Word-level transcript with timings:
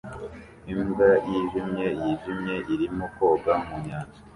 Imbwa 0.73 1.09
yijimye 1.29 1.85
yijimye 2.01 2.55
irimo 2.73 3.05
koga 3.15 3.53
mu 3.67 3.75
nyanja 3.85 4.17